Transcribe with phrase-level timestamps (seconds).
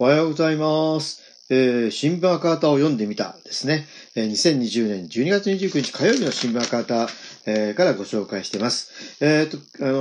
[0.00, 1.22] おはようございます。
[1.50, 3.86] えー新聞赤旗を読んでみたですね。
[4.16, 7.06] えー2020年12月29日火曜日の新聞赤旗、
[7.46, 8.90] えーからご紹介しています。
[9.24, 9.94] えっ、と、あの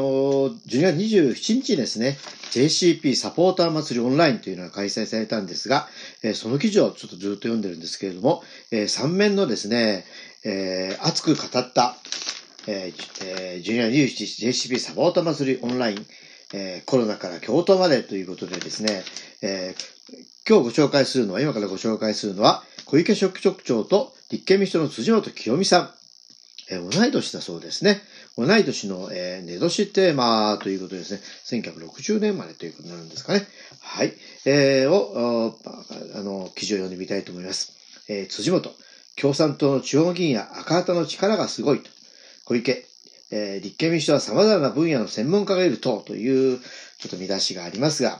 [0.49, 2.17] ー12月27日ですね、
[2.53, 5.87] JCP サポーター祭りオンラインというのが開催されたんですが、
[6.23, 10.05] えーその記事をちょっとずっと読んでるんですけれども、え3面のですね、
[10.43, 11.95] えー熱く語った、
[12.65, 16.05] えーえー12月27日 JCP サポーター祭りオンライン、
[16.53, 19.03] えーコロナから京都までということでですね、
[19.41, 19.93] えー
[20.47, 25.89] 今日ご紹介するのは、今からご紹介するのは、小池書記局長と立憲民主党の辻元清美さん。
[26.69, 28.01] えー同い年だそうですね。
[28.37, 31.21] 同い年の、えー、寝年テーマということですね。
[31.45, 33.45] 1960年までということになるんですかね。
[33.81, 34.13] はい。
[34.45, 35.55] えーを、
[36.15, 37.71] あの、記事を読んでみたいと思います。
[38.09, 38.73] えー辻元、
[39.15, 41.89] 共産党の地方議員や赤旗の力がすごいと。
[42.45, 42.85] 小池、
[43.35, 48.19] えー立憲民主党は様々な分野の専門家がいる党という、ちょっと見出しがありますが、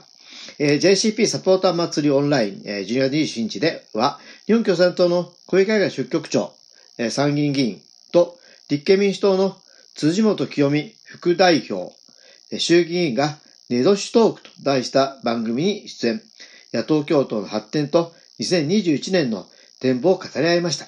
[0.58, 6.52] えー JCP サポーター祭りオンライン、えー12月21日では、日本共産党の小池会が出局長、
[6.98, 7.80] えー参議院議員
[8.12, 8.36] と
[8.68, 9.56] 立憲民主党の
[9.94, 11.94] 辻元清美副代表、
[12.50, 13.38] えー衆議院が
[13.70, 16.22] ネドシトークと題した番組に出演、
[16.72, 19.46] 野党共闘の発展と2021年の
[19.80, 20.86] 展望を語り合いました。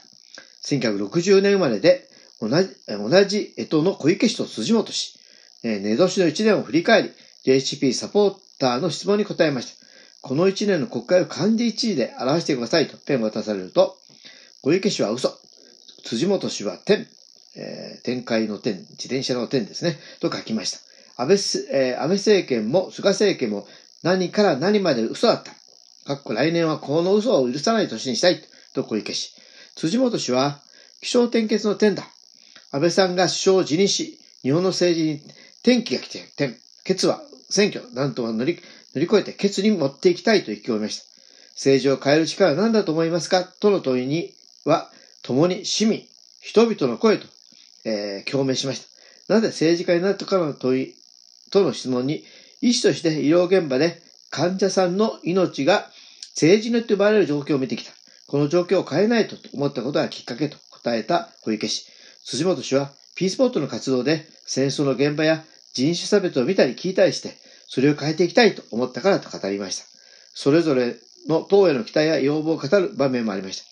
[0.65, 2.09] 1960年生まれで
[2.41, 5.19] 同じ同じ江戸の小池氏と辻元氏、
[5.65, 7.11] えーネドシの1年を振り返り、
[7.45, 9.87] JCP サポーターの質問に答えました。
[10.21, 13.97] この1年の国会を漢字一字で表してくださいとペンを渡されると、
[14.63, 15.39] 小池氏は嘘、
[16.05, 17.07] 辻元氏は天、
[17.57, 21.23] えー展開の天、自転車の天ですね、と書きました。
[21.23, 21.37] 安倍、
[21.73, 23.67] えー安倍政権も菅政権も
[24.03, 25.53] 何から何まで嘘だった。
[26.07, 28.41] かっこ来年はこの嘘を許さない年にしたい
[28.75, 29.33] と小池氏。
[29.75, 30.61] 辻元氏は、
[31.01, 32.05] 気象転結の天だ。
[32.73, 35.15] 安倍さんが首相を辞任し、日本の政治に
[35.63, 38.59] 転機が来て、天、決は選挙、なんとか乗り、
[38.95, 41.05] 乗り越えて決に持っていきたいと意気込みました。
[41.55, 44.33] 政治を変える力は何だと思いますかとの問いに
[44.65, 44.91] は、
[45.23, 46.03] 共に市民、
[46.41, 47.27] 人々の声と、
[47.85, 48.87] えー共鳴しまし
[49.29, 49.35] た。
[49.35, 50.95] なぜ政治家になったかの問い
[51.51, 52.25] との質問に、
[52.61, 55.89] 医師として医療現場で患者さんの命が
[56.35, 57.93] 政治によって奪われる状況を見てきた。
[58.27, 61.96] この状況を変えないと思ったことがきっかけと答えた小池氏。
[62.29, 65.45] 辻元氏は、ピースポットの活動で戦争の現場や
[65.75, 67.35] 人種差別を見たり聞いたりして、
[67.69, 69.85] それを変えていきたいと思ったからと語りました。
[70.35, 70.97] それぞれ
[71.29, 73.65] の党への期待や要望を語る場面もありました。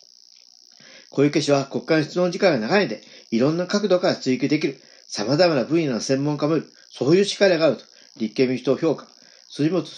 [1.11, 7.83] 小池氏は国会の質問時間が長いので、いろんな角度から追求できる、様々な分野の専門家もいる、そういう力があると、
[8.19, 9.09] 立憲民主党評価。
[9.51, 9.89] 辻元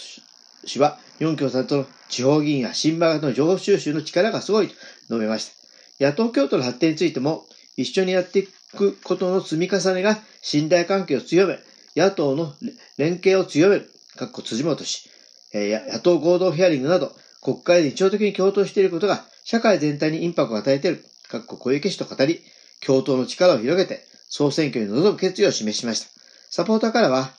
[0.65, 4.75] 氏は、日本共産党の地方議員や新馬型の情報収集の力がすごいと
[5.09, 5.53] 述べまし
[5.99, 6.07] た。
[6.07, 7.45] 野党共闘の発展についても、
[7.77, 11.59] 一緒にやっていくことの積み重ねが信頼関係を強め、
[11.95, 12.53] 野党の
[12.99, 15.09] 連携を強める、かっこ辻元氏、
[15.53, 22.43] えー野党合同ヒアリングなど、国会で日常的に共闘していることが、社会全体にインパクトを与えている、かっこ小池氏と語り、
[22.85, 26.09] 共闘の力を広げて、総選挙に臨む決意を示しました。
[26.51, 27.31] サポーターからは、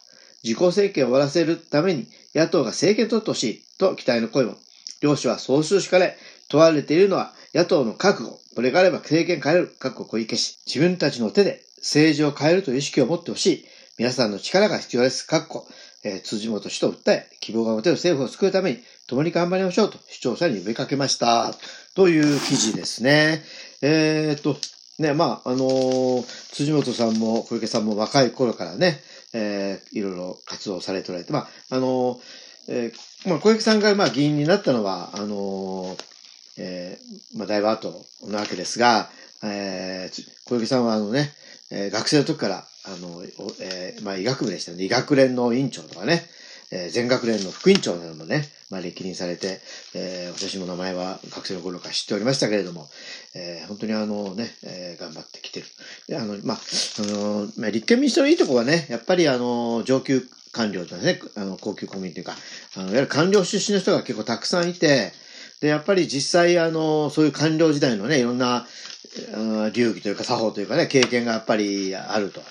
[0.44, 4.56] 自公政権を終わらせるために野党が政権を取ってほしいと期待の声も。
[5.02, 6.16] 両氏は総集しかれ、
[6.48, 8.40] 問われているのは野党の覚悟。
[8.58, 10.58] これがあれば政権変える、かっこ小池氏。
[10.66, 13.66] 自分たちの手で政治を変えるという意識を持ってほしい。
[14.00, 15.28] 皆さんの力が必要です。
[15.28, 15.68] かっこ、
[16.04, 21.54] えー辻元氏と訴え、希望が持てる政府を救うために共に頑張りましょうと視聴者に呼びかけました。
[21.94, 23.44] という記事ですね。
[23.84, 24.58] えーっと、
[24.98, 29.00] ね、まあ、あのー辻元さんも小池さんも若い頃からね、
[29.34, 32.20] えーいろいろ活動されておられて、まあ、あのー
[32.70, 36.17] えーまあ、小池さんが、まあ、議員になったのは、あのー
[36.58, 39.10] えーまあ、だいぶ後なわけですが、
[39.44, 41.32] えー小池さんは、あのね、
[41.72, 43.24] えー学生の時から、あの、
[43.62, 44.86] えーまあ、医学部でしたよね。
[44.86, 46.26] 医学連の委員長とかね、
[46.72, 49.60] えー全学連の副委員長などもね、まあ、歴任されて、
[49.94, 52.88] えー私も名前は学生の頃から知っておりましたけれども、
[53.36, 55.66] えー本当にあのね、えー頑張ってきてる。
[56.08, 62.36] で、あの、まあ、あの、まあ、立憲民主党のいいとこはね、やっぱりあの、上級官僚とかね、あの、高級公務員というか、
[62.76, 65.12] あの、いわゆる官僚出身の人が結構たくさんいて、
[65.62, 68.68] で、やっぱり実際あの、そういう官僚時代のね、いろんな、
[69.34, 72.42] あ流儀というか作法というかね、経験がやっぱりあると。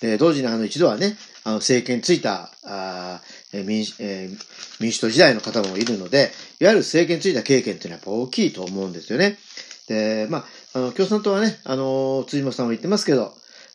[0.00, 3.20] で、同時にあの、一度はね、あの、政権ついた、あ
[3.52, 9.38] 民主えー民主党時代の方もいるので、いわゆる政権ついた経験っていうのはやっぱ大きいと思うんですよね。
[9.86, 10.44] で、まあ、
[10.74, 13.34] あの、共産党はね、あの、辻本さんも言ってますけど、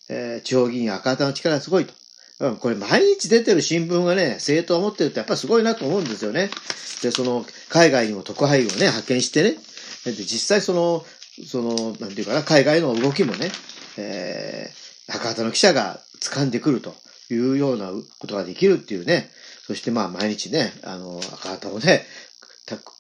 [0.10, 1.94] えー地方議員赤旗の力がすごいと。
[2.40, 6.52] うんこれ毎日出てる新聞がね、政党を持ってるってやっぱすごいなと思うんですよね。
[7.02, 9.58] で、その、海外にも特派員をね、派遣してね、
[10.06, 11.06] で、実際その、
[11.48, 13.52] その、なんていうかな、海外の動きもね、
[13.98, 16.96] えー、赤旗の記者が掴んでくると
[17.32, 19.32] いうようなことができるっていうね、
[19.66, 22.06] そしてまあ毎日ね、あの、赤旗をね、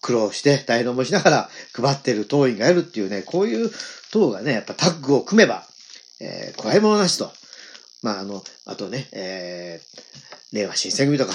[0.01, 3.69] 苦労して大変思いしながら配ってる党員がいるっていうね、こういう
[4.11, 5.63] 党がね、やっぱタッグを組めば、
[6.21, 7.31] えー、怖いものなしと。
[8.03, 11.33] まあ、あの、あとね、えー、令和新選組とか、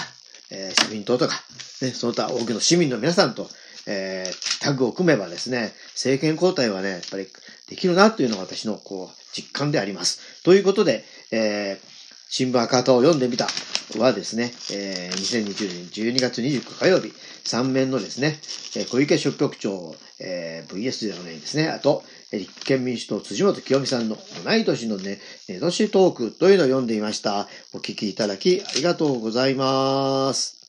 [0.51, 1.35] えー、社民党とか、
[1.81, 3.49] ね、その他多くの市民の皆さんと、
[3.87, 7.27] えー、タッグを組めばですね、政権交代はね、やっぱり
[7.69, 10.43] できるなというのが私のこう実感であります。
[10.45, 11.87] ということで、えー、
[12.29, 13.47] 新聞赤旗を読んでみた
[13.99, 17.13] はですね、えー、2020年12月29火曜日、
[17.45, 18.39] 3面のですね、
[18.77, 22.05] えー、小池書局長、えー、VS でのねですね、あと、
[22.39, 27.47] 立憲民主党辻元清美さんの同い年のね、ね年トークというのを読んでいました。
[27.75, 30.62] お聞きいただきありがとうございます。